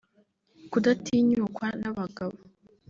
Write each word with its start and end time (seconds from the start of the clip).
Kudatinyukwa 0.71 1.67
n’abagabo 1.81 2.37